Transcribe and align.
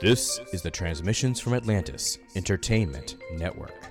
This 0.00 0.40
is 0.54 0.62
the 0.62 0.70
Transmissions 0.70 1.40
from 1.40 1.52
Atlantis 1.52 2.16
Entertainment 2.34 3.16
Network. 3.34 3.84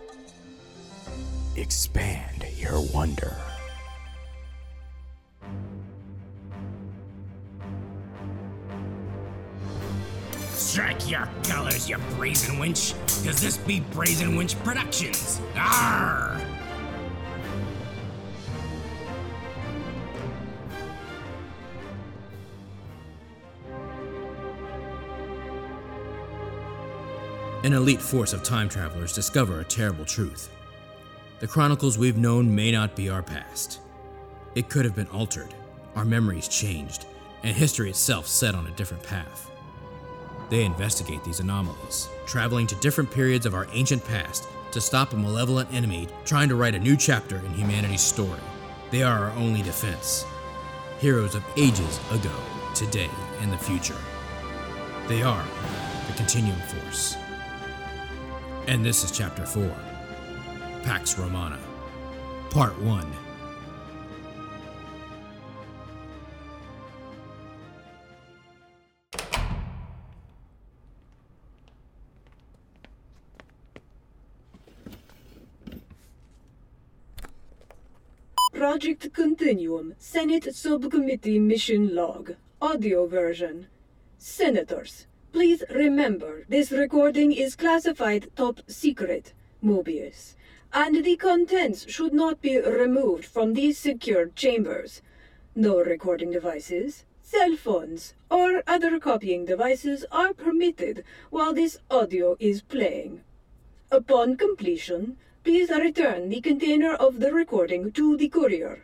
Expand 1.55 2.47
your 2.57 2.81
wonder. 2.91 3.37
Strike 10.55 11.07
your 11.07 11.29
colors, 11.43 11.87
you 11.87 11.97
brazen 12.15 12.57
winch, 12.57 12.95
cause 13.23 13.39
this 13.39 13.57
be 13.57 13.81
Brazen 13.91 14.35
Winch 14.35 14.57
Productions. 14.63 15.39
Arr! 15.55 16.43
An 27.69 27.75
elite 27.75 28.01
force 28.01 28.33
of 28.33 28.41
time 28.41 28.67
travelers 28.67 29.13
discover 29.13 29.59
a 29.59 29.63
terrible 29.63 30.03
truth. 30.03 30.49
The 31.39 31.45
chronicles 31.45 31.99
we've 31.99 32.17
known 32.17 32.55
may 32.55 32.71
not 32.71 32.95
be 32.95 33.09
our 33.09 33.21
past. 33.21 33.79
It 34.55 34.69
could 34.69 34.85
have 34.85 34.95
been 34.95 35.05
altered, 35.09 35.53
our 35.95 36.03
memories 36.03 36.47
changed, 36.47 37.05
and 37.43 37.55
history 37.55 37.91
itself 37.91 38.25
set 38.25 38.55
on 38.55 38.65
a 38.65 38.71
different 38.71 39.03
path. 39.03 39.51
They 40.49 40.65
investigate 40.65 41.23
these 41.23 41.41
anomalies, 41.41 42.09
traveling 42.25 42.65
to 42.65 42.75
different 42.77 43.11
periods 43.11 43.45
of 43.45 43.53
our 43.53 43.67
ancient 43.71 44.03
past 44.03 44.47
to 44.71 44.81
stop 44.81 45.13
a 45.13 45.15
malevolent 45.15 45.71
enemy 45.71 46.07
trying 46.25 46.49
to 46.49 46.55
write 46.55 46.73
a 46.73 46.79
new 46.79 46.97
chapter 46.97 47.37
in 47.37 47.53
humanity's 47.53 48.01
story. 48.01 48.41
They 48.89 49.03
are 49.03 49.25
our 49.25 49.31
only 49.33 49.61
defense. 49.61 50.25
Heroes 50.97 51.35
of 51.35 51.43
ages 51.55 51.99
ago, 52.09 52.33
today, 52.73 53.11
and 53.41 53.53
the 53.53 53.59
future. 53.59 54.01
They 55.07 55.21
are 55.21 55.45
the 56.07 56.13
Continuum 56.13 56.59
Force. 56.61 57.15
And 58.69 58.85
this 58.85 59.03
is 59.03 59.09
Chapter 59.09 59.47
4 59.47 59.67
Pax 60.83 61.17
Romana, 61.17 61.57
Part 62.51 62.79
1. 62.79 63.11
Project 78.53 79.11
Continuum, 79.13 79.95
Senate 79.97 80.53
Subcommittee 80.53 81.39
Mission 81.39 81.95
Log, 81.95 82.35
audio 82.61 83.07
version. 83.07 83.65
Senators, 84.19 85.07
please 85.31 85.63
remember 85.69 86.45
this 86.49 86.71
recording 86.71 87.31
is 87.31 87.55
classified 87.55 88.29
top 88.35 88.61
secret, 88.67 89.33
Mobius, 89.63 90.35
and 90.73 91.03
the 91.03 91.15
contents 91.17 91.89
should 91.89 92.13
not 92.13 92.41
be 92.41 92.59
removed 92.59 93.25
from 93.25 93.53
these 93.53 93.77
secured 93.77 94.35
chambers. 94.35 95.01
No 95.55 95.79
recording 95.79 96.31
devices, 96.31 97.05
cell 97.21 97.55
phones, 97.55 98.15
or 98.31 98.63
other 98.65 98.99
copying 98.99 99.45
devices 99.45 100.05
are 100.11 100.33
permitted 100.33 101.03
while 101.29 101.53
this 101.53 101.77
audio 101.91 102.35
is 102.39 102.61
playing. 102.61 103.21
Upon 103.91 104.35
completion, 104.35 105.17
please 105.43 105.69
return 105.69 106.29
the 106.29 106.41
container 106.41 106.93
of 106.93 107.19
the 107.19 107.31
recording 107.31 107.91
to 107.91 108.17
the 108.17 108.29
courier. 108.29 108.83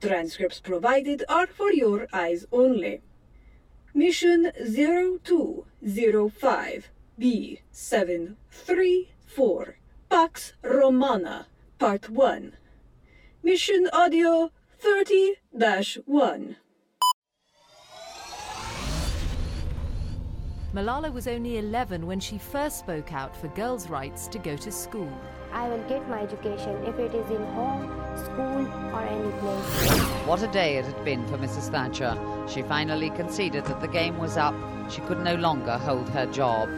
Transcripts 0.00 0.60
provided 0.60 1.24
are 1.28 1.46
for 1.46 1.72
your 1.72 2.06
eyes 2.12 2.46
only. 2.52 3.02
Mission 3.96 4.52
0205 4.62 6.90
B734 7.18 9.74
Pax 10.10 10.52
Romana 10.62 11.46
Part 11.78 12.10
1 12.10 12.52
Mission 13.42 13.88
Audio 13.94 14.50
30 14.78 15.36
1 16.04 16.56
Malala 20.74 21.10
was 21.10 21.26
only 21.26 21.56
11 21.56 22.06
when 22.06 22.20
she 22.20 22.36
first 22.36 22.80
spoke 22.80 23.14
out 23.14 23.34
for 23.34 23.48
girls' 23.48 23.88
rights 23.88 24.28
to 24.28 24.38
go 24.38 24.58
to 24.58 24.70
school. 24.70 25.10
I 25.56 25.70
will 25.70 25.82
get 25.88 26.06
my 26.06 26.20
education 26.20 26.84
if 26.84 26.98
it 26.98 27.14
is 27.14 27.30
in 27.30 27.42
home, 27.54 27.88
school, 28.14 28.66
or 28.92 29.00
any 29.00 29.30
place. 29.38 30.26
What 30.26 30.42
a 30.42 30.48
day 30.48 30.76
it 30.76 30.84
had 30.84 31.02
been 31.02 31.26
for 31.28 31.38
Mrs. 31.38 31.70
Thatcher. 31.70 32.14
She 32.46 32.60
finally 32.60 33.08
conceded 33.08 33.64
that 33.64 33.80
the 33.80 33.88
game 33.88 34.18
was 34.18 34.36
up. 34.36 34.54
She 34.90 35.00
could 35.00 35.20
no 35.20 35.34
longer 35.36 35.78
hold 35.78 36.10
her 36.10 36.26
job. 36.26 36.68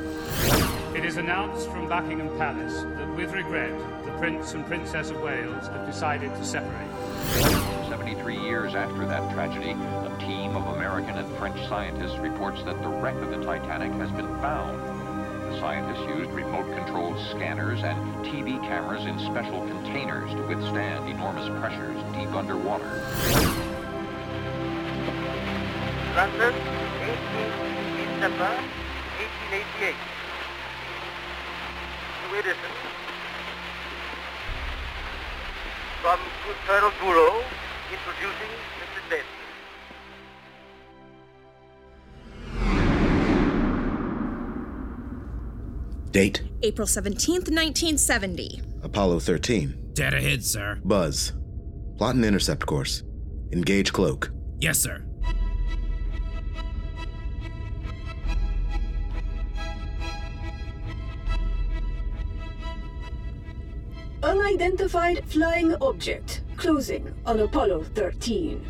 It 0.95 1.05
is 1.05 1.17
announced 1.17 1.69
from 1.71 1.89
Buckingham 1.89 2.29
Palace 2.39 2.83
that, 2.83 3.17
with 3.17 3.33
regret, 3.33 3.77
the 4.05 4.13
Prince 4.13 4.55
and 4.55 4.65
Princess 4.65 5.11
of 5.11 5.21
Wales 5.23 5.67
have 5.67 5.85
decided 5.85 6.33
to 6.37 6.45
separate. 6.45 6.89
73 7.89 8.39
years 8.39 8.77
after 8.77 9.05
that 9.07 9.29
tragedy, 9.35 9.73
a 9.73 10.17
team 10.21 10.55
of 10.55 10.77
American 10.77 11.19
and 11.19 11.37
French 11.37 11.59
scientists 11.69 12.17
reports 12.19 12.63
that 12.63 12.81
the 12.81 12.89
wreck 12.89 13.17
of 13.17 13.31
the 13.31 13.45
Titanic 13.45 13.91
has 13.95 14.13
been 14.13 14.29
found. 14.41 14.98
Scientists 15.57 16.07
used 16.17 16.31
remote-controlled 16.31 17.19
scanners 17.31 17.83
and 17.83 17.99
TV 18.25 18.61
cameras 18.63 19.05
in 19.07 19.19
special 19.19 19.67
containers 19.67 20.31
to 20.33 20.43
withstand 20.47 21.09
enormous 21.09 21.49
pressures 21.59 21.97
deep 22.15 22.33
underwater. 22.35 22.85
London, 26.15 26.55
18 27.03 27.69
December 28.19 28.51
1888. 29.49 29.95
To 32.19 32.37
Edison. 32.37 32.75
From 36.03 36.19
Colonel 36.67 36.93
Gouraud, 37.01 37.45
introducing 37.91 38.53
Mrs. 38.79 39.11
Benson. 39.11 39.38
Date 46.11 46.43
April 46.63 46.87
17th, 46.87 47.51
1970. 47.51 48.63
Apollo 48.83 49.21
13. 49.21 49.91
Dead 49.93 50.15
ahead, 50.15 50.45
sir. 50.45 50.81
Buzz. 50.85 51.33
Plot 51.99 52.15
and 52.15 52.25
intercept 52.25 52.65
course. 52.67 53.03
Engage 53.53 53.93
cloak. 53.93 54.31
Yes, 54.59 54.79
sir. 54.79 55.05
Unidentified 64.23 65.25
flying 65.27 65.75
object 65.81 66.43
closing 66.57 67.15
on 67.25 67.41
Apollo 67.41 67.85
13. 67.95 68.67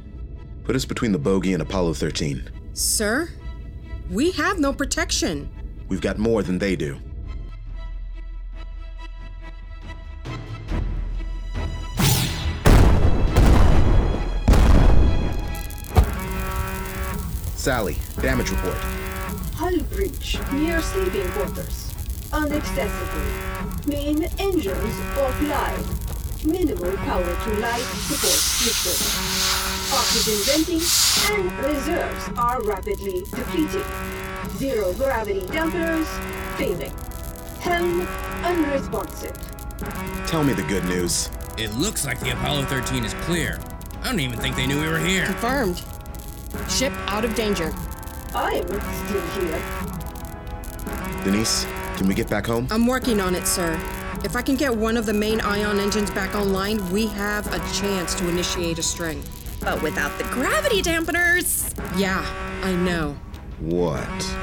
Put 0.65 0.77
us 0.77 0.85
between 0.85 1.13
the 1.13 1.19
bogey 1.19 1.55
and 1.55 1.63
Apollo 1.63 1.95
13. 1.95 2.51
Sir, 2.75 3.31
we 4.11 4.31
have 4.33 4.59
no 4.59 4.73
protection. 4.73 5.49
We've 5.89 6.03
got 6.03 6.19
more 6.19 6.43
than 6.43 6.59
they 6.59 6.77
do. 6.77 6.99
Sally, 17.69 17.99
damage 18.23 18.51
report. 18.51 18.79
Hull 19.53 19.79
breach 19.93 20.39
near 20.53 20.81
sleeping 20.81 21.29
quarters. 21.33 21.93
Unaccessible. 22.33 23.87
Main 23.87 24.23
engines 24.39 24.97
offline. 25.21 26.47
Minimal 26.47 26.97
power 26.97 27.37
to 27.45 27.51
life 27.61 27.85
support 28.09 28.41
system. 28.57 28.97
Oxygen 29.93 30.41
venting 30.49 30.81
and 31.37 31.67
reserves 31.67 32.31
are 32.39 32.63
rapidly 32.63 33.21
depleting. 33.37 33.85
Zero 34.57 34.95
gravity 34.95 35.47
dampers 35.49 36.09
failing. 36.57 36.95
Helm 37.61 38.01
unresponsive. 38.45 39.37
Tell 40.27 40.43
me 40.43 40.55
the 40.55 40.63
good 40.63 40.87
news. 40.87 41.29
It 41.59 41.75
looks 41.75 42.07
like 42.07 42.19
the 42.21 42.31
Apollo 42.31 42.63
13 42.63 43.05
is 43.05 43.13
clear. 43.29 43.61
I 44.01 44.07
don't 44.07 44.21
even 44.21 44.39
think 44.39 44.57
they 44.57 44.67
knew 44.67 44.81
we 44.81 44.89
were 44.89 44.99
here. 44.99 45.27
Confirmed. 45.27 45.83
Ship 46.69 46.93
out 47.07 47.25
of 47.25 47.35
danger. 47.35 47.73
I'm 48.35 48.67
still 48.67 49.27
here. 49.41 49.63
Denise, 51.25 51.67
can 51.97 52.07
we 52.07 52.15
get 52.15 52.29
back 52.29 52.47
home? 52.47 52.69
I'm 52.71 52.87
working 52.87 53.21
on 53.21 53.35
it, 53.35 53.47
sir. 53.47 53.79
If 54.25 54.37
I 54.37 54.43
can 54.43 54.57
get 54.57 54.75
one 54.75 54.97
of 54.97 55.07
the 55.07 55.15
main 55.15 55.41
ion 55.41 55.81
engines 55.81 56.11
back 56.11 56.35
online, 56.35 56.89
we 56.91 57.07
have 57.09 57.47
a 57.53 57.59
chance 57.73 58.15
to 58.17 58.29
initiate 58.29 58.79
a 58.79 58.83
string. 58.83 59.23
But 59.61 59.83
without 59.83 60.17
the 60.19 60.25
gravity 60.25 60.83
dampeners. 60.83 61.75
Yeah, 61.99 62.25
I 62.63 62.75
know. 62.75 63.17
What? 63.59 64.37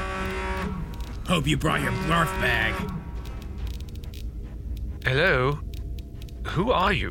Hope 1.26 1.46
you 1.46 1.56
brought 1.56 1.80
your 1.80 1.92
barf 1.92 2.26
bag. 2.40 2.74
Hello? 5.04 5.58
Who 6.48 6.70
are 6.72 6.92
you? 6.92 7.10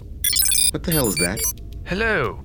What 0.71 0.83
the 0.83 0.91
hell 0.91 1.07
is 1.07 1.15
that? 1.15 1.39
Hello? 1.85 2.44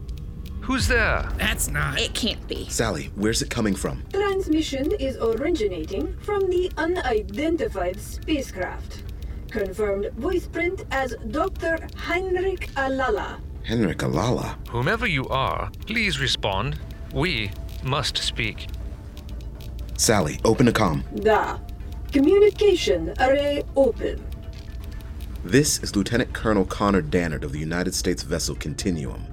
Who's 0.71 0.87
there? 0.87 1.29
That's 1.37 1.69
not. 1.69 1.99
It 1.99 2.15
can't 2.15 2.47
be. 2.47 2.69
Sally, 2.69 3.11
where's 3.17 3.43
it 3.43 3.51
coming 3.51 3.75
from? 3.75 4.05
Transmission 4.13 4.93
is 5.01 5.17
originating 5.17 6.17
from 6.21 6.49
the 6.49 6.71
unidentified 6.77 7.99
spacecraft. 7.99 9.03
Confirmed 9.51 10.13
voice 10.13 10.47
print 10.47 10.85
as 10.93 11.17
Dr. 11.33 11.89
Heinrich 11.97 12.71
Alala. 12.77 13.41
Henrik 13.65 14.03
Alala. 14.03 14.57
Whomever 14.69 15.09
you 15.09 15.27
are, 15.27 15.73
please 15.87 16.21
respond. 16.21 16.79
We 17.13 17.51
must 17.83 18.19
speak. 18.19 18.69
Sally, 19.97 20.39
open 20.45 20.69
a 20.69 20.73
com. 20.73 21.03
Da. 21.17 21.59
Communication 22.13 23.13
array 23.19 23.65
open. 23.75 24.25
This 25.43 25.83
is 25.83 25.97
Lieutenant 25.97 26.33
Colonel 26.33 26.65
Connor 26.65 27.03
Dannard 27.03 27.43
of 27.43 27.51
the 27.51 27.59
United 27.59 27.93
States 27.93 28.23
vessel 28.23 28.55
Continuum. 28.55 29.30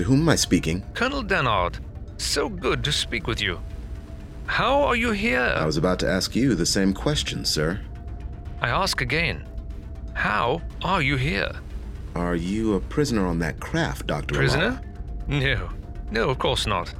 To 0.00 0.04
whom 0.04 0.22
am 0.22 0.30
I 0.30 0.36
speaking? 0.36 0.82
Colonel 0.94 1.22
Dannard, 1.22 1.78
so 2.16 2.48
good 2.48 2.82
to 2.84 2.90
speak 2.90 3.26
with 3.26 3.38
you. 3.38 3.60
How 4.46 4.80
are 4.80 4.96
you 4.96 5.10
here? 5.10 5.54
I 5.54 5.66
was 5.66 5.76
about 5.76 5.98
to 5.98 6.08
ask 6.08 6.34
you 6.34 6.54
the 6.54 6.64
same 6.64 6.94
question, 6.94 7.44
sir. 7.44 7.78
I 8.62 8.70
ask 8.70 9.02
again. 9.02 9.46
How 10.14 10.62
are 10.82 11.02
you 11.02 11.18
here? 11.18 11.52
Are 12.14 12.34
you 12.34 12.76
a 12.76 12.80
prisoner 12.80 13.26
on 13.26 13.40
that 13.40 13.60
craft, 13.60 14.06
Dr. 14.06 14.36
Prisoner? 14.36 14.80
Alala? 15.28 15.38
No, 15.42 15.68
no, 16.10 16.30
of 16.30 16.38
course 16.38 16.66
not. 16.66 16.94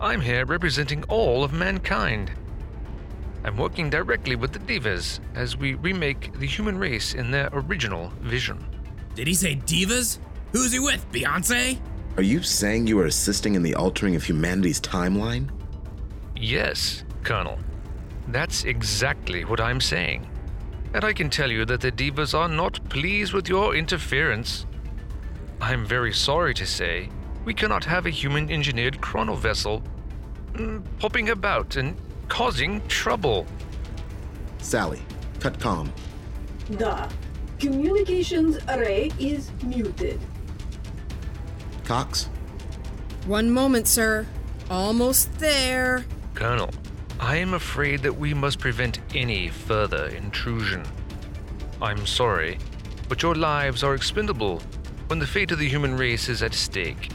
I'm 0.00 0.22
here 0.22 0.46
representing 0.46 1.04
all 1.10 1.44
of 1.44 1.52
mankind. 1.52 2.32
I'm 3.44 3.58
working 3.58 3.90
directly 3.90 4.34
with 4.34 4.52
the 4.52 4.60
divas 4.60 5.20
as 5.34 5.58
we 5.58 5.74
remake 5.74 6.32
the 6.38 6.46
human 6.46 6.78
race 6.78 7.12
in 7.12 7.30
their 7.30 7.50
original 7.52 8.08
vision. 8.22 8.66
Did 9.14 9.26
he 9.26 9.34
say 9.34 9.56
divas? 9.56 10.20
Who's 10.52 10.72
he 10.72 10.78
with? 10.78 11.04
Beyonce? 11.12 11.78
Are 12.20 12.32
you 12.32 12.42
saying 12.42 12.86
you 12.86 12.98
are 13.00 13.06
assisting 13.06 13.54
in 13.54 13.62
the 13.62 13.74
altering 13.74 14.14
of 14.14 14.22
humanity's 14.22 14.78
timeline? 14.78 15.48
Yes, 16.36 17.02
Colonel. 17.22 17.58
That's 18.28 18.64
exactly 18.64 19.46
what 19.46 19.58
I'm 19.58 19.80
saying. 19.80 20.28
And 20.92 21.02
I 21.02 21.14
can 21.14 21.30
tell 21.30 21.50
you 21.50 21.64
that 21.64 21.80
the 21.80 21.90
divas 21.90 22.38
are 22.38 22.46
not 22.46 22.78
pleased 22.90 23.32
with 23.32 23.48
your 23.48 23.74
interference. 23.74 24.66
I'm 25.62 25.86
very 25.86 26.12
sorry 26.12 26.52
to 26.52 26.66
say, 26.66 27.08
we 27.46 27.54
cannot 27.54 27.86
have 27.86 28.04
a 28.04 28.10
human 28.10 28.50
engineered 28.50 29.00
chrono 29.00 29.34
vessel 29.34 29.82
mm, 30.52 30.84
popping 30.98 31.30
about 31.30 31.76
and 31.76 31.96
causing 32.28 32.86
trouble. 32.86 33.46
Sally, 34.58 35.00
cut 35.38 35.58
com. 35.58 35.90
The 36.68 37.10
Communications 37.60 38.58
array 38.68 39.10
is 39.18 39.50
muted. 39.62 40.20
Cox? 41.90 42.26
One 43.26 43.50
moment, 43.50 43.88
sir. 43.88 44.24
Almost 44.70 45.36
there. 45.40 46.04
Colonel, 46.34 46.70
I 47.18 47.34
am 47.34 47.54
afraid 47.54 48.00
that 48.02 48.16
we 48.16 48.32
must 48.32 48.60
prevent 48.60 49.00
any 49.12 49.48
further 49.48 50.06
intrusion. 50.06 50.84
I'm 51.82 52.06
sorry, 52.06 52.58
but 53.08 53.24
your 53.24 53.34
lives 53.34 53.82
are 53.82 53.96
expendable 53.96 54.62
when 55.08 55.18
the 55.18 55.26
fate 55.26 55.50
of 55.50 55.58
the 55.58 55.68
human 55.68 55.96
race 55.96 56.28
is 56.28 56.44
at 56.44 56.54
stake. 56.54 57.10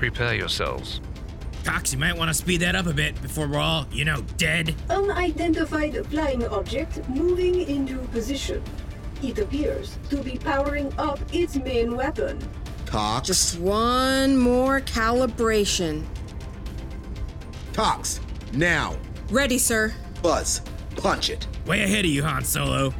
Prepare 0.00 0.34
yourselves. 0.34 1.00
Cox, 1.62 1.92
you 1.92 2.00
might 2.00 2.18
want 2.18 2.30
to 2.30 2.34
speed 2.34 2.62
that 2.62 2.74
up 2.74 2.86
a 2.86 2.92
bit 2.92 3.22
before 3.22 3.46
we're 3.46 3.60
all, 3.60 3.86
you 3.92 4.04
know, 4.04 4.22
dead. 4.38 4.74
Unidentified 4.90 6.04
flying 6.08 6.44
object 6.48 7.08
moving 7.08 7.60
into 7.60 7.98
position. 8.08 8.60
It 9.22 9.38
appears 9.38 9.98
to 10.10 10.16
be 10.16 10.36
powering 10.36 10.92
up 10.98 11.20
its 11.32 11.54
main 11.54 11.96
weapon. 11.96 12.40
Cox? 12.96 13.26
Just 13.26 13.58
one 13.58 14.38
more 14.38 14.80
calibration. 14.80 16.02
Cox, 17.74 18.20
now. 18.54 18.96
Ready, 19.28 19.58
sir. 19.58 19.92
Buzz, 20.22 20.62
punch 20.96 21.28
it. 21.28 21.46
Way 21.66 21.82
ahead 21.82 22.06
of 22.06 22.10
you, 22.10 22.22
Han 22.22 22.42
Solo. 22.42 22.94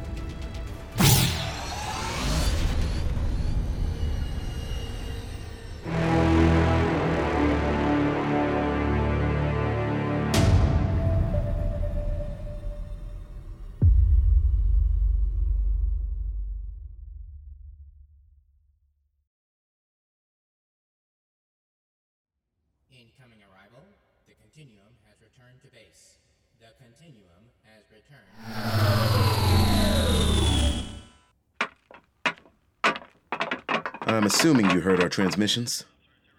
Assuming 34.37 34.69
you 34.69 34.81
heard 34.81 35.01
our 35.01 35.09
transmissions. 35.09 35.83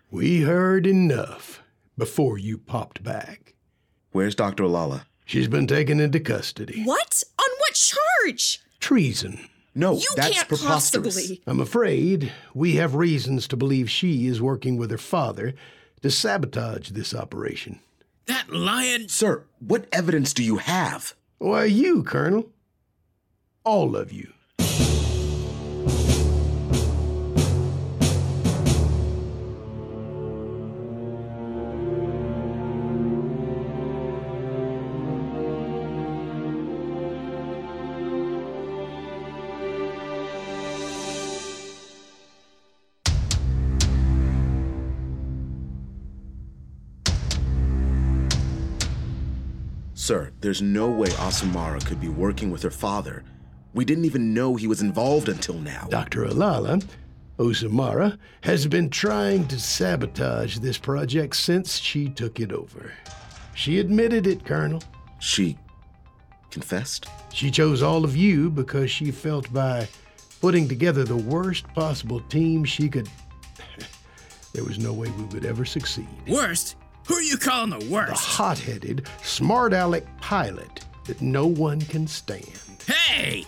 We 0.09 0.43
heard 0.43 0.87
enough 0.87 1.65
before 1.97 2.39
you 2.39 2.57
popped 2.57 3.03
back. 3.03 3.55
Where's 4.13 4.37
Dr. 4.37 4.63
Alala? 4.63 5.05
She's 5.25 5.49
been 5.49 5.67
taken 5.67 5.99
into 5.99 6.21
custody. 6.21 6.85
What? 6.85 7.25
On 7.41 7.49
what 7.59 7.75
charge? 7.75 8.61
Treason. 8.79 9.49
No, 9.75 9.95
you 9.97 10.07
that's 10.15 10.33
can't 10.33 10.47
preposterous. 10.47 11.17
possibly. 11.17 11.43
I'm 11.45 11.59
afraid 11.59 12.31
we 12.55 12.77
have 12.77 12.95
reasons 12.95 13.49
to 13.49 13.57
believe 13.57 13.91
she 13.91 14.29
is 14.29 14.41
working 14.41 14.77
with 14.77 14.93
her 14.93 14.97
father 14.97 15.55
to 16.03 16.09
sabotage 16.09 16.91
this 16.91 17.13
operation. 17.13 17.81
That 18.27 18.49
lion. 18.49 19.09
Sir, 19.09 19.43
what 19.59 19.89
evidence 19.91 20.33
do 20.33 20.45
you 20.45 20.59
have? 20.59 21.15
Why, 21.39 21.65
you, 21.65 22.05
Colonel. 22.05 22.49
All 23.65 23.97
of 23.97 24.13
you. 24.13 24.33
Sir, 50.09 50.33
there's 50.41 50.63
no 50.63 50.89
way 50.89 51.09
Asumara 51.09 51.85
could 51.85 52.01
be 52.01 52.09
working 52.09 52.51
with 52.51 52.63
her 52.63 52.71
father. 52.71 53.25
We 53.75 53.85
didn't 53.85 54.07
even 54.07 54.33
know 54.33 54.57
he 54.57 54.67
was 54.67 54.81
involved 54.81 55.29
until 55.29 55.57
now. 55.57 55.87
Dr. 55.91 56.25
Alala, 56.25 56.81
Osamara, 57.39 58.17
has 58.41 58.67
been 58.67 58.89
trying 58.89 59.47
to 59.49 59.61
sabotage 59.61 60.61
this 60.61 60.79
project 60.79 61.37
since 61.37 61.77
she 61.77 62.09
took 62.09 62.41
it 62.41 62.53
over. 62.53 62.95
She 63.55 63.81
admitted 63.81 64.27
it, 64.27 64.47
Colonel. 64.47 64.83
She 65.19 65.59
confessed? 66.51 67.07
She 67.35 67.51
chose 67.51 67.83
all 67.83 68.03
of 68.03 68.17
you 68.17 68.49
because 68.49 68.91
she 68.91 69.11
felt 69.11 69.53
by 69.53 69.87
putting 70.41 70.69
together 70.69 71.05
the 71.05 71.19
worst 71.19 71.69
possible 71.75 72.21
team 72.31 72.65
she 72.65 72.89
could. 72.89 73.11
there 74.55 74.65
was 74.65 74.79
no 74.79 74.95
way 74.95 75.11
we 75.11 75.25
would 75.25 75.45
ever 75.45 75.67
succeed. 75.67 76.09
Worst? 76.27 76.77
Who 77.09 77.15
are 77.15 77.23
you 77.23 77.39
calling 77.39 77.71
the 77.71 77.91
worst? 77.91 78.11
The 78.11 78.19
hot 78.19 78.59
headed, 78.59 79.07
smart 79.23 79.73
aleck 79.73 80.05
pilot 80.21 80.85
that 81.07 81.23
no 81.23 81.47
one 81.47 81.81
can 81.81 82.07
stand. 82.07 82.61
Hey! 82.87 83.47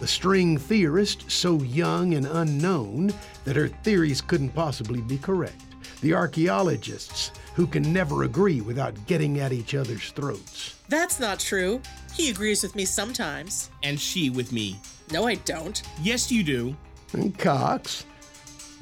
The 0.00 0.06
string 0.06 0.56
theorist, 0.56 1.30
so 1.30 1.62
young 1.62 2.14
and 2.14 2.24
unknown 2.24 3.12
that 3.44 3.54
her 3.54 3.68
theories 3.68 4.22
couldn't 4.22 4.54
possibly 4.54 5.02
be 5.02 5.18
correct. 5.18 5.62
The 6.00 6.14
archaeologists, 6.14 7.32
who 7.54 7.66
can 7.66 7.92
never 7.92 8.22
agree 8.22 8.62
without 8.62 8.94
getting 9.06 9.40
at 9.40 9.52
each 9.52 9.74
other's 9.74 10.10
throats. 10.12 10.76
That's 10.88 11.20
not 11.20 11.38
true. 11.38 11.82
He 12.14 12.30
agrees 12.30 12.62
with 12.62 12.74
me 12.74 12.86
sometimes. 12.86 13.70
And 13.82 14.00
she 14.00 14.30
with 14.30 14.52
me. 14.52 14.80
No, 15.12 15.26
I 15.26 15.34
don't. 15.34 15.82
Yes, 16.00 16.32
you 16.32 16.42
do. 16.42 16.74
And 17.12 17.38
Cox, 17.38 18.06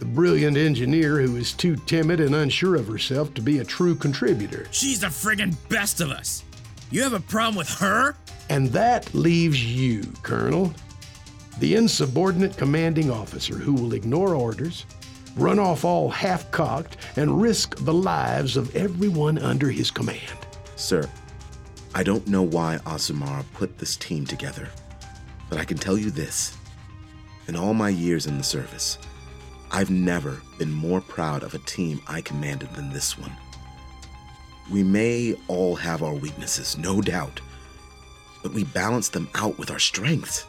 the 0.01 0.07
brilliant 0.07 0.57
engineer 0.57 1.21
who 1.21 1.37
is 1.37 1.53
too 1.53 1.77
timid 1.77 2.21
and 2.21 2.35
unsure 2.35 2.75
of 2.75 2.89
herself 2.89 3.35
to 3.35 3.43
be 3.43 3.59
a 3.59 3.65
true 3.65 3.95
contributor. 3.95 4.67
She's 4.71 4.99
the 4.99 5.09
friggin' 5.09 5.55
best 5.69 6.01
of 6.01 6.11
us. 6.11 6.43
You 6.91 7.03
have 7.03 7.13
a 7.13 7.21
problem 7.21 7.57
with 7.57 7.69
her? 7.75 8.17
And 8.49 8.69
that 8.69 9.15
leaves 9.15 9.63
you, 9.63 10.03
Colonel, 10.23 10.73
the 11.59 11.77
insubordinate 11.77 12.57
commanding 12.57 13.11
officer 13.11 13.57
who 13.57 13.75
will 13.75 13.93
ignore 13.93 14.35
orders, 14.35 14.87
run 15.37 15.59
off 15.59 15.85
all 15.85 16.09
half 16.09 16.51
cocked, 16.51 16.97
and 17.17 17.41
risk 17.41 17.77
the 17.85 17.95
lives 17.95 18.57
of 18.57 18.75
everyone 18.75 19.37
under 19.37 19.71
his 19.71 19.91
command. 19.91 20.39
Sir, 20.77 21.09
I 21.95 22.03
don't 22.03 22.27
know 22.27 22.43
why 22.43 22.79
Asumara 22.87 23.45
put 23.53 23.77
this 23.77 23.97
team 23.97 24.25
together, 24.25 24.69
but 25.51 25.59
I 25.59 25.65
can 25.67 25.77
tell 25.77 25.99
you 25.99 26.11
this. 26.11 26.57
In 27.49 27.57
all 27.57 27.75
my 27.75 27.91
years 27.91 28.27
in 28.27 28.39
the 28.39 28.45
service, 28.45 28.97
I've 29.73 29.91
never 29.91 30.41
been 30.59 30.73
more 30.73 31.01
proud 31.01 31.43
of 31.43 31.55
a 31.55 31.59
team 31.59 32.01
I 32.09 32.21
commanded 32.23 32.75
than 32.75 32.91
this 32.91 33.17
one. 33.17 33.33
We 34.71 34.83
may 34.83 35.37
all 35.49 35.77
have 35.77 36.03
our 36.03 36.15
weaknesses, 36.15 36.77
no 36.77 37.01
doubt, 37.01 37.41
but 38.43 38.53
we 38.53 38.65
balance 38.65 39.09
them 39.09 39.29
out 39.35 39.59
with 39.59 39.71
our 39.71 39.79
strengths. 39.79 40.47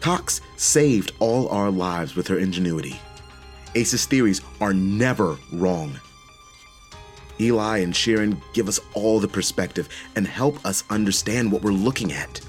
Cox 0.00 0.40
saved 0.56 1.12
all 1.18 1.48
our 1.48 1.70
lives 1.70 2.16
with 2.16 2.26
her 2.28 2.38
ingenuity. 2.38 3.00
Ace's 3.74 4.06
theories 4.06 4.40
are 4.60 4.74
never 4.74 5.36
wrong. 5.52 5.98
Eli 7.40 7.78
and 7.78 7.94
Sharon 7.94 8.40
give 8.52 8.68
us 8.68 8.80
all 8.94 9.18
the 9.18 9.28
perspective 9.28 9.88
and 10.14 10.26
help 10.26 10.64
us 10.64 10.84
understand 10.90 11.50
what 11.50 11.62
we're 11.62 11.72
looking 11.72 12.12
at. 12.12 12.40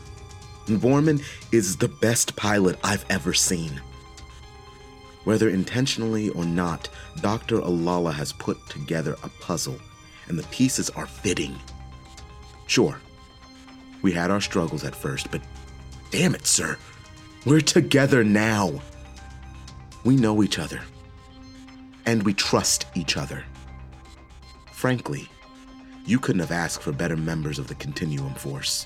Borman 0.68 1.24
is 1.52 1.78
the 1.78 1.88
best 1.88 2.36
pilot 2.36 2.80
I've 2.84 3.06
ever 3.10 3.34
seen. 3.34 3.82
Whether 5.26 5.50
intentionally 5.50 6.30
or 6.30 6.46
not, 6.46 6.88
Dr. 7.20 7.60
Alala 7.60 8.14
has 8.14 8.32
put 8.32 8.58
together 8.70 9.16
a 9.24 9.30
puzzle, 9.42 9.80
and 10.28 10.40
the 10.40 10.48
pieces 10.48 10.90
are 10.92 11.08
fitting. 11.08 11.56
Sure, 12.68 13.00
we 14.02 14.12
had 14.12 14.32
our 14.32 14.40
struggles 14.40 14.84
at 14.84 14.96
first, 14.96 15.30
but 15.32 15.42
damn 16.12 16.36
it, 16.36 16.46
sir, 16.46 16.78
we're 17.46 17.60
together 17.60 18.24
now. 18.24 18.82
We 20.04 20.16
know 20.16 20.44
each 20.44 20.60
other, 20.60 20.82
and 22.06 22.22
we 22.22 22.34
trust 22.34 22.86
each 22.96 23.18
other. 23.18 23.44
Frankly, 24.72 25.28
you 26.06 26.20
couldn't 26.20 26.42
have 26.42 26.52
asked 26.52 26.84
for 26.84 26.92
better 26.92 27.18
members 27.18 27.58
of 27.58 27.68
the 27.68 27.76
Continuum 27.76 28.36
Force. 28.36 28.86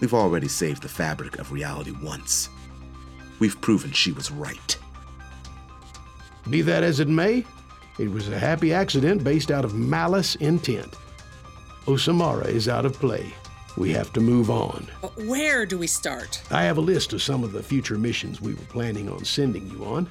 We've 0.00 0.14
already 0.14 0.46
saved 0.46 0.82
the 0.82 0.88
fabric 0.88 1.40
of 1.40 1.50
reality 1.50 1.92
once. 2.02 2.48
We've 3.40 3.60
proven 3.60 3.90
she 3.90 4.12
was 4.12 4.30
right. 4.30 4.76
Be 6.50 6.62
that 6.62 6.82
as 6.82 7.00
it 7.00 7.08
may, 7.08 7.44
it 7.98 8.10
was 8.10 8.28
a 8.28 8.38
happy 8.38 8.72
accident 8.72 9.22
based 9.22 9.50
out 9.50 9.64
of 9.64 9.74
malice 9.74 10.34
intent. 10.36 10.94
Osamara 11.86 12.46
is 12.46 12.68
out 12.68 12.84
of 12.84 12.94
play. 12.94 13.32
We 13.76 13.92
have 13.92 14.12
to 14.12 14.20
move 14.20 14.50
on. 14.50 14.86
But 15.00 15.16
where 15.24 15.64
do 15.64 15.78
we 15.78 15.86
start? 15.86 16.42
I 16.50 16.64
have 16.64 16.76
a 16.76 16.82
list 16.82 17.12
of 17.12 17.22
some 17.22 17.42
of 17.42 17.52
the 17.52 17.62
future 17.62 17.96
missions 17.96 18.40
we 18.40 18.54
were 18.54 18.64
planning 18.64 19.08
on 19.08 19.24
sending 19.24 19.70
you 19.70 19.84
on. 19.84 20.10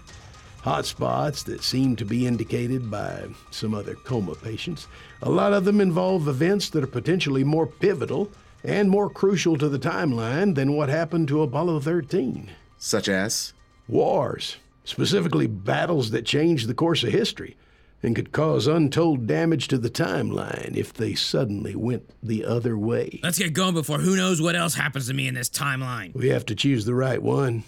Hotspots 0.63 1.43
that 1.45 1.63
seem 1.63 1.95
to 1.95 2.05
be 2.05 2.27
indicated 2.27 2.89
by 2.89 3.25
some 3.49 3.73
other 3.73 3.95
coma 3.95 4.35
patients. 4.35 4.87
A 5.21 5.29
lot 5.29 5.53
of 5.53 5.65
them 5.65 5.81
involve 5.81 6.27
events 6.27 6.69
that 6.69 6.83
are 6.83 6.87
potentially 6.87 7.43
more 7.43 7.65
pivotal 7.67 8.31
and 8.63 8.89
more 8.89 9.09
crucial 9.09 9.57
to 9.57 9.69
the 9.69 9.79
timeline 9.79 10.53
than 10.55 10.73
what 10.73 10.89
happened 10.89 11.27
to 11.29 11.41
Apollo 11.41 11.79
13. 11.81 12.51
Such 12.77 13.09
as? 13.09 13.53
Wars, 13.87 14.57
specifically 14.83 15.47
battles 15.47 16.11
that 16.11 16.25
changed 16.25 16.67
the 16.67 16.73
course 16.73 17.03
of 17.03 17.11
history 17.11 17.57
and 18.03 18.15
could 18.15 18.31
cause 18.31 18.67
untold 18.67 19.27
damage 19.27 19.67
to 19.67 19.77
the 19.77 19.89
timeline 19.89 20.75
if 20.75 20.91
they 20.93 21.13
suddenly 21.13 21.75
went 21.75 22.09
the 22.23 22.43
other 22.43 22.77
way. 22.77 23.19
Let's 23.21 23.37
get 23.37 23.53
going 23.53 23.73
before 23.73 23.99
who 23.99 24.15
knows 24.15 24.41
what 24.41 24.55
else 24.55 24.73
happens 24.73 25.07
to 25.07 25.13
me 25.13 25.27
in 25.27 25.35
this 25.35 25.49
timeline. 25.49 26.13
We 26.15 26.29
have 26.29 26.45
to 26.47 26.55
choose 26.55 26.85
the 26.85 26.95
right 26.95 27.21
one. 27.21 27.63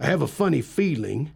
I 0.00 0.06
have 0.06 0.22
a 0.22 0.26
funny 0.26 0.62
feeling 0.62 1.32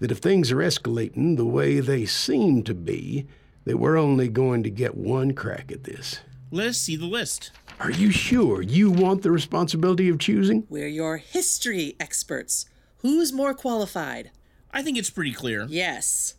that 0.00 0.10
if 0.10 0.18
things 0.18 0.50
are 0.50 0.56
escalating 0.56 1.36
the 1.36 1.46
way 1.46 1.80
they 1.80 2.04
seem 2.04 2.62
to 2.64 2.74
be, 2.74 3.26
that 3.64 3.78
we're 3.78 3.96
only 3.96 4.28
going 4.28 4.62
to 4.64 4.70
get 4.70 4.96
one 4.96 5.32
crack 5.32 5.70
at 5.70 5.84
this. 5.84 6.20
Let 6.50 6.68
us 6.68 6.78
see 6.78 6.96
the 6.96 7.06
list. 7.06 7.52
Are 7.78 7.90
you 7.90 8.10
sure 8.10 8.60
you 8.60 8.90
want 8.90 9.22
the 9.22 9.30
responsibility 9.30 10.08
of 10.08 10.18
choosing? 10.18 10.66
We're 10.68 10.88
your 10.88 11.18
history 11.18 11.96
experts. 12.00 12.66
Who's 13.02 13.32
more 13.32 13.54
qualified? 13.54 14.30
I 14.72 14.82
think 14.82 14.98
it's 14.98 15.10
pretty 15.10 15.32
clear. 15.32 15.66
Yes. 15.68 16.34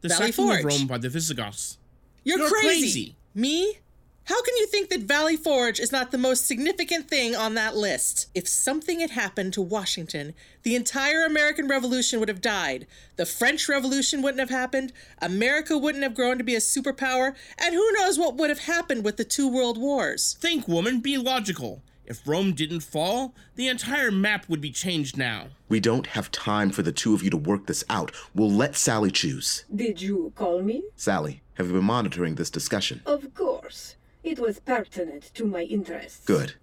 The 0.00 0.08
Valley 0.08 0.32
sacking 0.32 0.50
of 0.50 0.64
Rome 0.64 0.86
by 0.86 0.98
the 0.98 1.08
Visigoths. 1.08 1.78
You're, 2.24 2.38
You're 2.38 2.48
crazy. 2.48 2.66
crazy. 2.66 3.16
Me? 3.34 3.78
How 4.24 4.42
can 4.42 4.56
you 4.58 4.66
think 4.66 4.90
that 4.90 5.00
Valley 5.04 5.38
Forge 5.38 5.80
is 5.80 5.90
not 5.90 6.10
the 6.10 6.18
most 6.18 6.46
significant 6.46 7.08
thing 7.08 7.34
on 7.34 7.54
that 7.54 7.74
list? 7.74 8.26
If 8.34 8.46
something 8.46 9.00
had 9.00 9.12
happened 9.12 9.54
to 9.54 9.62
Washington, 9.62 10.34
the 10.64 10.76
entire 10.76 11.24
American 11.24 11.66
Revolution 11.66 12.20
would 12.20 12.28
have 12.28 12.42
died. 12.42 12.86
The 13.16 13.24
French 13.24 13.70
Revolution 13.70 14.20
wouldn't 14.20 14.40
have 14.40 14.50
happened, 14.50 14.92
America 15.22 15.78
wouldn't 15.78 16.04
have 16.04 16.14
grown 16.14 16.36
to 16.36 16.44
be 16.44 16.54
a 16.54 16.58
superpower, 16.58 17.34
and 17.56 17.74
who 17.74 17.92
knows 17.92 18.18
what 18.18 18.36
would 18.36 18.50
have 18.50 18.58
happened 18.60 19.02
with 19.02 19.16
the 19.16 19.24
two 19.24 19.48
world 19.48 19.78
wars. 19.78 20.36
Think, 20.40 20.68
woman, 20.68 21.00
be 21.00 21.16
logical. 21.16 21.80
If 22.08 22.26
Rome 22.26 22.54
didn't 22.54 22.80
fall, 22.80 23.34
the 23.54 23.68
entire 23.68 24.10
map 24.10 24.48
would 24.48 24.62
be 24.62 24.70
changed 24.70 25.18
now. 25.18 25.48
We 25.68 25.78
don't 25.78 26.06
have 26.06 26.30
time 26.30 26.70
for 26.70 26.80
the 26.80 26.90
two 26.90 27.12
of 27.12 27.22
you 27.22 27.28
to 27.28 27.36
work 27.36 27.66
this 27.66 27.84
out. 27.90 28.12
We'll 28.34 28.50
let 28.50 28.76
Sally 28.76 29.10
choose. 29.10 29.66
Did 29.76 30.00
you 30.00 30.32
call 30.34 30.62
me? 30.62 30.84
Sally, 30.96 31.42
have 31.54 31.66
you 31.66 31.74
been 31.74 31.84
monitoring 31.84 32.36
this 32.36 32.48
discussion? 32.48 33.02
Of 33.04 33.34
course. 33.34 33.96
It 34.24 34.38
was 34.38 34.58
pertinent 34.58 35.30
to 35.34 35.44
my 35.44 35.64
interests. 35.64 36.24
Good. 36.24 36.54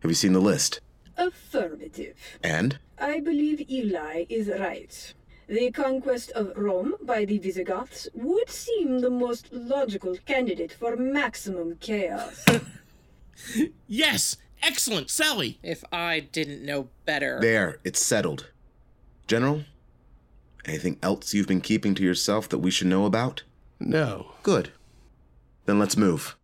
Have 0.00 0.10
you 0.10 0.16
seen 0.16 0.32
the 0.32 0.40
list? 0.40 0.80
Affirmative. 1.16 2.16
And? 2.42 2.80
I 2.98 3.20
believe 3.20 3.70
Eli 3.70 4.24
is 4.28 4.48
right. 4.48 5.14
The 5.46 5.70
conquest 5.70 6.32
of 6.32 6.52
Rome 6.56 6.96
by 7.00 7.24
the 7.24 7.38
Visigoths 7.38 8.08
would 8.14 8.50
seem 8.50 8.98
the 8.98 9.10
most 9.10 9.52
logical 9.52 10.16
candidate 10.26 10.72
for 10.72 10.96
maximum 10.96 11.76
chaos. 11.76 12.44
Yes! 13.86 14.38
Excellent, 14.62 15.10
Sally! 15.10 15.58
If 15.62 15.84
I 15.92 16.20
didn't 16.20 16.64
know 16.64 16.88
better. 17.04 17.38
There, 17.40 17.78
it's 17.84 18.04
settled. 18.04 18.50
General, 19.26 19.64
anything 20.64 20.98
else 21.02 21.34
you've 21.34 21.48
been 21.48 21.60
keeping 21.60 21.94
to 21.94 22.02
yourself 22.02 22.48
that 22.48 22.58
we 22.58 22.70
should 22.70 22.86
know 22.86 23.04
about? 23.04 23.42
No. 23.78 24.32
Good. 24.42 24.70
Then 25.66 25.78
let's 25.78 25.96
move. 25.96 26.36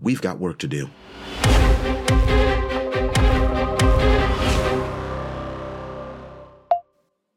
We've 0.00 0.20
got 0.20 0.38
work 0.38 0.58
to 0.58 0.68
do. 0.68 0.90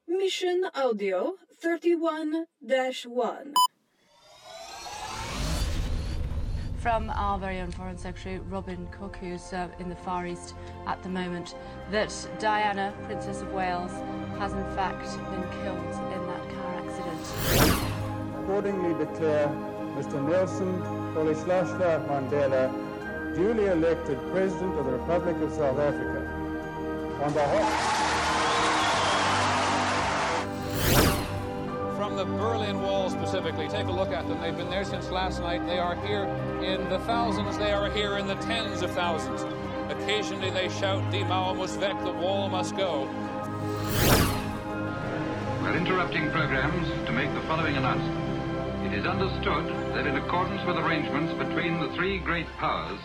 Mission 0.07 0.65
Audio 0.75 1.33
31 1.61 2.45
1. 2.61 3.53
From 6.81 7.11
our 7.11 7.37
very 7.37 7.59
own 7.59 7.69
Foreign 7.69 7.97
Secretary 7.97 8.39
Robin 8.49 8.87
Cook, 8.89 9.15
who's 9.17 9.53
uh, 9.53 9.67
in 9.77 9.87
the 9.87 9.95
Far 9.95 10.25
East 10.25 10.55
at 10.87 11.03
the 11.03 11.09
moment, 11.09 11.53
that 11.91 12.11
Diana, 12.39 12.91
Princess 13.03 13.43
of 13.43 13.53
Wales, 13.53 13.91
has 14.39 14.53
in 14.53 14.63
fact 14.75 15.05
been 15.29 15.43
killed 15.61 15.77
in 15.77 16.25
that 16.25 16.49
car 16.49 16.73
accident. 16.81 17.21
accordingly 18.41 19.05
declare 19.05 19.47
Mr. 19.95 20.27
Nelson 20.27 20.81
Rolihlahla 21.13 22.07
Mandela 22.07 23.35
duly 23.35 23.67
elected 23.67 24.17
President 24.31 24.75
of 24.79 24.85
the 24.87 24.93
Republic 24.93 25.35
of 25.37 25.53
South 25.53 25.77
Africa. 25.77 26.19
On 27.23 27.31
behalf 27.31 28.01
From 31.95 32.15
the 32.15 32.25
Berlin 32.25 32.81
Wall 32.81 33.11
specifically, 33.11 33.67
take 33.67 33.85
a 33.85 33.91
look 33.91 34.09
at 34.09 34.27
them. 34.27 34.41
They've 34.41 34.57
been 34.57 34.71
there 34.71 34.83
since 34.83 35.11
last 35.11 35.39
night. 35.41 35.63
They 35.67 35.77
are 35.77 35.93
here 35.93 36.25
in 36.63 36.87
the 36.89 36.99
thousands, 36.99 37.57
they 37.57 37.71
are 37.71 37.89
here 37.89 38.17
in 38.17 38.27
the 38.27 38.35
tens 38.35 38.81
of 38.81 38.91
thousands. 38.91 39.41
Occasionally 39.89 40.51
they 40.51 40.69
shout, 40.69 41.01
Die 41.11 41.23
Mauer 41.23 41.55
muss 41.55 41.75
weg, 41.77 41.97
the 42.03 42.11
wall 42.11 42.49
must 42.49 42.77
go. 42.77 43.09
We're 45.61 45.77
interrupting 45.77 46.29
programs 46.31 46.87
to 47.05 47.11
make 47.11 47.33
the 47.33 47.41
following 47.41 47.77
announcement. 47.77 48.31
It 48.85 48.99
is 48.99 49.05
understood 49.05 49.67
that 49.95 50.05
in 50.05 50.17
accordance 50.17 50.65
with 50.65 50.77
arrangements 50.77 51.33
between 51.33 51.79
the 51.79 51.93
three 51.95 52.19
great 52.19 52.47
powers, 52.59 52.99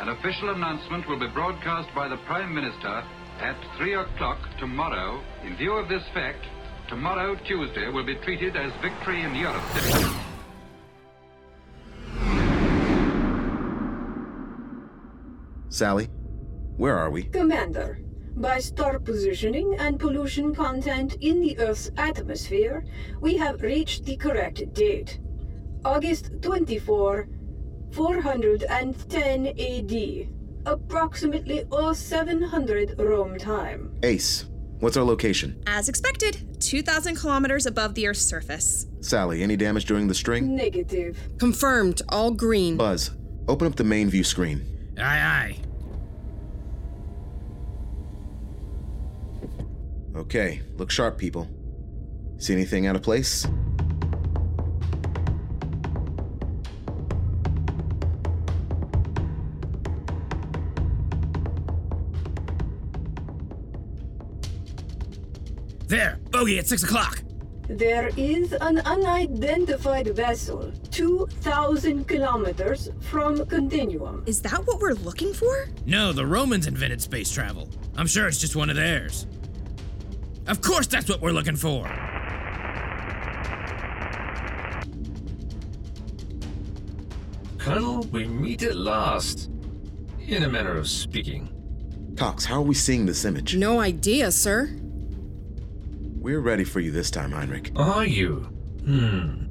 an 0.00 0.08
official 0.08 0.50
announcement 0.50 1.06
will 1.08 1.18
be 1.18 1.28
broadcast 1.28 1.88
by 1.94 2.08
the 2.08 2.16
Prime 2.18 2.54
Minister 2.54 3.04
at 3.40 3.56
3 3.76 3.94
o'clock 3.94 4.38
tomorrow. 4.58 5.20
In 5.44 5.56
view 5.56 5.72
of 5.72 5.88
this 5.88 6.02
fact, 6.14 6.44
tomorrow, 6.88 7.36
Tuesday, 7.46 7.88
will 7.90 8.06
be 8.06 8.16
treated 8.16 8.56
as 8.56 8.72
Victory 8.82 9.22
in 9.22 9.34
Europe. 9.34 10.29
Sally, 15.80 16.08
where 16.76 16.98
are 16.98 17.08
we? 17.08 17.22
Commander, 17.22 18.00
by 18.36 18.58
star 18.58 18.98
positioning 18.98 19.76
and 19.78 19.98
pollution 19.98 20.54
content 20.54 21.16
in 21.22 21.40
the 21.40 21.58
Earth's 21.58 21.90
atmosphere, 21.96 22.84
we 23.22 23.38
have 23.38 23.62
reached 23.62 24.04
the 24.04 24.14
correct 24.18 24.74
date. 24.74 25.20
August 25.82 26.32
24, 26.42 27.28
410 27.92 29.46
AD. 29.46 30.28
Approximately 30.66 31.64
0700 31.94 32.96
Rome 32.98 33.38
time. 33.38 33.90
Ace, 34.02 34.44
what's 34.80 34.98
our 34.98 35.04
location? 35.04 35.62
As 35.66 35.88
expected, 35.88 36.60
2,000 36.60 37.16
kilometers 37.16 37.64
above 37.64 37.94
the 37.94 38.06
Earth's 38.06 38.20
surface. 38.20 38.86
Sally, 39.00 39.42
any 39.42 39.56
damage 39.56 39.86
during 39.86 40.08
the 40.08 40.14
string? 40.14 40.54
Negative. 40.54 41.18
Confirmed. 41.38 42.02
All 42.10 42.32
green. 42.32 42.76
Buzz, 42.76 43.12
open 43.48 43.66
up 43.66 43.76
the 43.76 43.84
main 43.84 44.10
view 44.10 44.24
screen. 44.24 44.66
Aye, 44.98 45.02
aye. 45.02 45.56
Okay, 50.30 50.62
look 50.76 50.92
sharp, 50.92 51.18
people. 51.18 51.48
See 52.38 52.52
anything 52.52 52.86
out 52.86 52.94
of 52.94 53.02
place? 53.02 53.48
There, 65.88 66.20
bogey 66.30 66.60
at 66.60 66.68
6 66.68 66.84
o'clock. 66.84 67.24
There 67.68 68.10
is 68.16 68.52
an 68.52 68.78
unidentified 68.78 70.14
vessel 70.14 70.72
2,000 70.92 72.06
kilometers 72.06 72.90
from 73.00 73.44
Continuum. 73.46 74.22
Is 74.26 74.40
that 74.42 74.64
what 74.64 74.80
we're 74.80 74.92
looking 74.92 75.34
for? 75.34 75.66
No, 75.86 76.12
the 76.12 76.24
Romans 76.24 76.68
invented 76.68 77.02
space 77.02 77.32
travel. 77.32 77.68
I'm 77.96 78.06
sure 78.06 78.28
it's 78.28 78.38
just 78.38 78.54
one 78.54 78.70
of 78.70 78.76
theirs. 78.76 79.26
Of 80.46 80.60
course, 80.62 80.86
that's 80.86 81.08
what 81.08 81.20
we're 81.20 81.32
looking 81.32 81.56
for. 81.56 81.86
Colonel, 87.58 88.02
we 88.10 88.26
meet 88.26 88.62
at 88.62 88.76
last. 88.76 89.50
In 90.26 90.44
a 90.44 90.48
manner 90.48 90.76
of 90.76 90.88
speaking. 90.88 91.48
Cox, 92.16 92.44
how 92.44 92.56
are 92.56 92.62
we 92.62 92.74
seeing 92.74 93.06
this 93.06 93.24
image? 93.24 93.56
No 93.56 93.80
idea, 93.80 94.30
sir. 94.30 94.70
We're 96.20 96.40
ready 96.40 96.64
for 96.64 96.80
you 96.80 96.90
this 96.90 97.10
time, 97.10 97.32
Heinrich. 97.32 97.72
Are 97.76 98.04
you? 98.04 98.48
Hmm. 98.84 99.46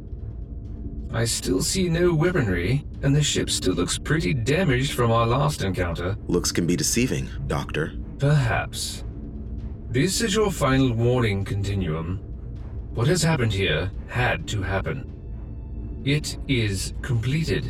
I 1.11 1.25
still 1.25 1.61
see 1.63 1.89
no 1.89 2.13
weaponry, 2.13 2.85
and 3.01 3.15
the 3.15 3.23
ship 3.23 3.49
still 3.49 3.73
looks 3.73 3.97
pretty 3.97 4.33
damaged 4.33 4.93
from 4.93 5.11
our 5.11 5.25
last 5.25 5.63
encounter. 5.63 6.15
Looks 6.27 6.51
can 6.51 6.67
be 6.67 6.75
deceiving, 6.75 7.27
Doctor. 7.47 7.93
Perhaps. 8.19 9.03
This 9.91 10.21
is 10.21 10.35
your 10.35 10.51
final 10.51 10.93
warning, 10.93 11.43
Continuum. 11.43 12.17
What 12.93 13.07
has 13.07 13.23
happened 13.23 13.51
here 13.51 13.89
had 14.07 14.47
to 14.49 14.61
happen. 14.61 15.11
It 16.05 16.37
is 16.47 16.93
completed. 17.01 17.65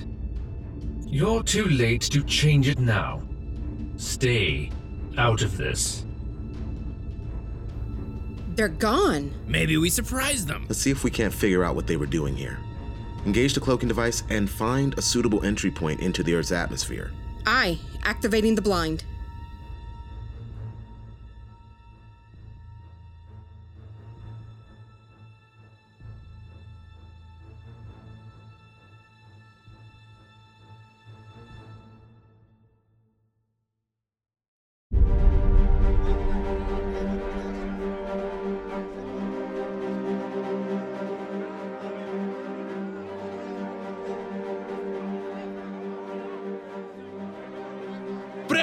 You're 1.05 1.43
too 1.43 1.63
late 1.63 2.01
to 2.01 2.21
change 2.25 2.67
it 2.67 2.77
now. 2.77 3.21
Stay 3.95 4.69
out 5.17 5.43
of 5.43 5.55
this. 5.55 6.05
They're 8.49 8.67
gone. 8.67 9.33
Maybe 9.47 9.77
we 9.77 9.89
surprised 9.89 10.49
them. 10.49 10.65
Let's 10.67 10.81
see 10.81 10.91
if 10.91 11.05
we 11.05 11.11
can't 11.11 11.33
figure 11.33 11.63
out 11.63 11.75
what 11.77 11.87
they 11.87 11.95
were 11.95 12.05
doing 12.05 12.35
here. 12.35 12.59
Engage 13.25 13.53
the 13.53 13.61
cloaking 13.61 13.87
device 13.87 14.23
and 14.29 14.49
find 14.49 14.93
a 14.97 15.01
suitable 15.01 15.45
entry 15.45 15.71
point 15.71 16.01
into 16.01 16.21
the 16.21 16.33
Earth's 16.33 16.51
atmosphere. 16.51 17.13
Aye, 17.45 17.79
activating 18.03 18.55
the 18.55 18.61
blind. 18.61 19.05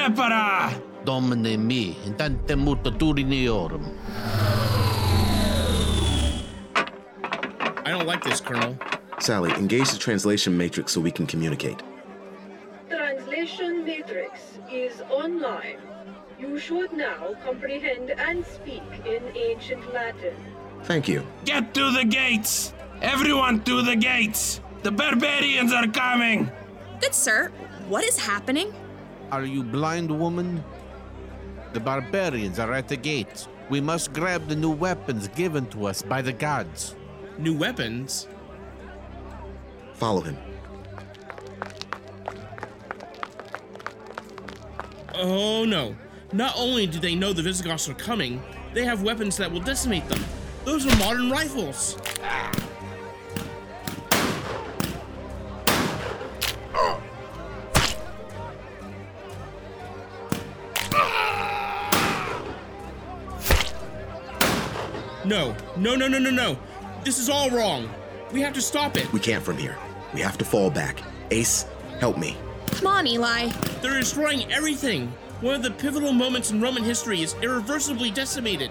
Prepara! 0.07 0.71
Domine 1.05 1.57
mi, 1.57 1.97
tante 2.17 2.55
mutaturinorum. 2.55 3.91
I 7.85 7.91
don't 7.91 8.07
like 8.07 8.23
this, 8.23 8.41
Colonel. 8.41 8.79
Sally, 9.19 9.51
engage 9.55 9.91
the 9.91 9.99
translation 9.99 10.57
matrix 10.57 10.93
so 10.93 11.01
we 11.01 11.11
can 11.11 11.27
communicate. 11.27 11.83
Translation 12.89 13.85
matrix 13.85 14.61
is 14.71 15.01
online. 15.11 15.79
You 16.39 16.61
should 16.61 16.93
now 16.93 17.35
comprehend 17.45 18.11
and 18.11 18.47
speak 18.47 18.85
in 19.04 19.25
ancient 19.35 19.93
Latin. 19.93 20.37
Thank 20.85 21.09
you. 21.09 21.26
Get 21.45 21.75
to 21.75 21.91
the 21.91 22.04
gates! 22.04 22.73
Everyone 23.02 23.61
to 23.65 23.83
the 23.83 23.97
gates! 23.97 24.61
The 24.85 24.93
barbarians 24.93 25.73
are 25.73 25.89
coming! 25.89 26.49
Good 27.00 27.15
sir, 27.15 27.50
what 27.89 28.04
is 28.04 28.17
happening? 28.17 28.73
Are 29.32 29.45
you 29.45 29.62
blind, 29.62 30.10
woman? 30.10 30.62
The 31.73 31.80
barbarians 31.80 32.58
are 32.58 32.73
at 32.73 32.89
the 32.89 32.97
gates. 32.97 33.49
We 33.69 33.80
must 33.80 34.12
grab 34.12 34.47
the 34.49 34.54
new 34.56 34.71
weapons 34.71 35.28
given 35.28 35.67
to 35.71 35.86
us 35.86 36.00
by 36.00 36.23
the 36.23 36.32
gods. 36.32 36.95
New 37.36 37.56
weapons? 37.56 38.28
Follow 39.95 40.21
him. 40.21 40.36
Oh 45.15 45.65
no. 45.65 45.97
Not 46.32 46.54
only 46.56 46.86
do 46.86 46.99
they 46.99 47.15
know 47.15 47.32
the 47.32 47.43
Visigoths 47.43 47.89
are 47.89 47.95
coming, 47.95 48.43
they 48.75 48.84
have 48.84 49.02
weapons 49.02 49.36
that 49.39 49.50
will 49.50 49.60
decimate 49.60 50.08
them. 50.08 50.23
Those 50.65 50.86
are 50.86 50.97
modern 50.99 51.30
rifles. 51.30 51.97
No, 52.21 52.66
no, 65.76 65.95
no, 65.95 66.08
no, 66.08 66.19
no, 66.19 66.30
no. 66.30 66.58
This 67.04 67.19
is 67.19 67.28
all 67.28 67.50
wrong. 67.50 67.89
We 68.32 68.41
have 68.41 68.54
to 68.54 68.62
stop 68.62 68.97
it. 68.97 69.12
We 69.12 69.21
can't 69.21 69.45
from 69.45 69.58
here. 69.58 69.76
We 70.15 70.21
have 70.21 70.39
to 70.39 70.45
fall 70.45 70.71
back. 70.71 71.02
Ace, 71.30 71.67
help 72.00 72.19
me. 72.19 72.36
Come 72.73 72.86
on, 72.86 73.06
Eli. 73.06 73.49
They're 73.80 73.99
destroying 73.99 74.50
everything. 74.52 75.12
One 75.41 75.54
of 75.54 75.62
the 75.62 75.71
pivotal 75.71 76.12
moments 76.12 76.50
in 76.50 76.60
Roman 76.60 76.82
history 76.82 77.23
is 77.23 77.34
irreversibly 77.43 78.10
decimated. 78.10 78.71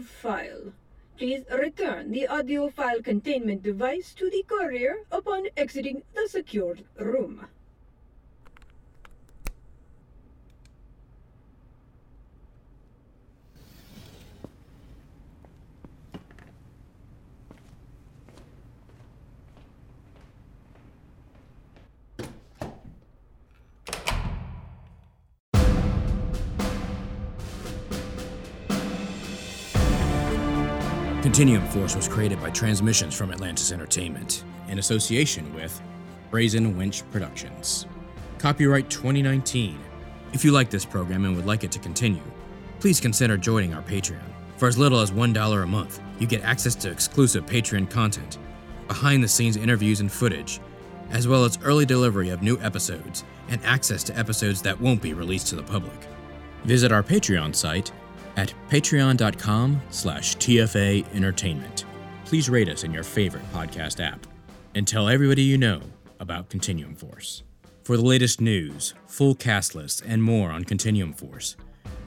Of 0.00 0.06
file. 0.06 0.72
Please 1.18 1.44
return 1.52 2.10
the 2.10 2.26
audio 2.26 2.70
file 2.70 3.02
containment 3.02 3.62
device 3.62 4.14
to 4.14 4.30
the 4.30 4.42
courier 4.48 5.04
upon 5.12 5.48
exiting 5.58 6.02
the 6.14 6.26
secured 6.26 6.84
room. 6.96 7.46
Continuum 31.30 31.68
Force 31.68 31.94
was 31.94 32.08
created 32.08 32.40
by 32.40 32.50
transmissions 32.50 33.14
from 33.14 33.30
Atlantis 33.30 33.70
Entertainment 33.70 34.42
in 34.66 34.80
association 34.80 35.54
with 35.54 35.80
Brazen 36.28 36.76
Winch 36.76 37.08
Productions. 37.12 37.86
Copyright 38.38 38.90
2019. 38.90 39.78
If 40.32 40.44
you 40.44 40.50
like 40.50 40.70
this 40.70 40.84
program 40.84 41.24
and 41.24 41.36
would 41.36 41.46
like 41.46 41.62
it 41.62 41.70
to 41.70 41.78
continue, 41.78 42.24
please 42.80 42.98
consider 42.98 43.36
joining 43.36 43.74
our 43.74 43.82
Patreon. 43.82 44.24
For 44.56 44.66
as 44.66 44.76
little 44.76 44.98
as 44.98 45.12
$1 45.12 45.62
a 45.62 45.66
month, 45.66 46.00
you 46.18 46.26
get 46.26 46.42
access 46.42 46.74
to 46.74 46.90
exclusive 46.90 47.46
Patreon 47.46 47.88
content, 47.88 48.38
behind 48.88 49.22
the 49.22 49.28
scenes 49.28 49.56
interviews 49.56 50.00
and 50.00 50.10
footage, 50.10 50.58
as 51.12 51.28
well 51.28 51.44
as 51.44 51.60
early 51.62 51.86
delivery 51.86 52.30
of 52.30 52.42
new 52.42 52.58
episodes 52.58 53.22
and 53.50 53.64
access 53.64 54.02
to 54.02 54.18
episodes 54.18 54.62
that 54.62 54.80
won't 54.80 55.00
be 55.00 55.14
released 55.14 55.46
to 55.46 55.54
the 55.54 55.62
public. 55.62 56.08
Visit 56.64 56.90
our 56.90 57.04
Patreon 57.04 57.54
site 57.54 57.92
at 58.40 58.54
patreon.com 58.70 59.80
slash 59.90 60.36
tfa 60.36 61.14
entertainment. 61.14 61.84
please 62.30 62.48
rate 62.48 62.68
us 62.68 62.84
in 62.84 62.92
your 62.92 63.02
favorite 63.02 63.42
podcast 63.52 63.98
app 63.98 64.24
and 64.76 64.86
tell 64.86 65.08
everybody 65.08 65.42
you 65.42 65.58
know 65.58 65.80
about 66.20 66.48
Continuum 66.48 66.94
Force. 66.94 67.42
For 67.82 67.96
the 67.96 68.04
latest 68.04 68.40
news, 68.40 68.94
full 69.08 69.34
cast 69.34 69.74
lists, 69.74 70.00
and 70.06 70.22
more 70.22 70.52
on 70.52 70.62
Continuum 70.62 71.12
Force, 71.12 71.56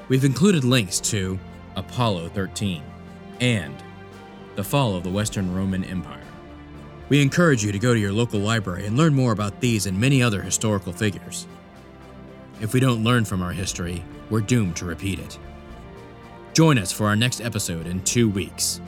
We've 0.08 0.24
included 0.24 0.64
links 0.64 1.00
to 1.00 1.38
Apollo 1.76 2.30
13 2.30 2.82
and 3.40 3.74
the 4.56 4.64
fall 4.64 4.96
of 4.96 5.04
the 5.04 5.10
Western 5.10 5.54
Roman 5.54 5.84
Empire. 5.84 6.22
We 7.10 7.20
encourage 7.20 7.62
you 7.62 7.72
to 7.72 7.78
go 7.78 7.92
to 7.92 8.00
your 8.00 8.12
local 8.12 8.40
library 8.40 8.86
and 8.86 8.96
learn 8.96 9.14
more 9.14 9.32
about 9.32 9.60
these 9.60 9.84
and 9.84 10.00
many 10.00 10.22
other 10.22 10.40
historical 10.40 10.92
figures. 10.94 11.46
If 12.60 12.74
we 12.74 12.80
don't 12.80 13.04
learn 13.04 13.24
from 13.24 13.40
our 13.40 13.52
history, 13.52 14.04
we're 14.30 14.40
doomed 14.40 14.76
to 14.76 14.84
repeat 14.84 15.20
it. 15.20 15.38
Join 16.54 16.76
us 16.76 16.90
for 16.90 17.06
our 17.06 17.14
next 17.14 17.40
episode 17.40 17.86
in 17.86 18.02
two 18.02 18.28
weeks. 18.28 18.80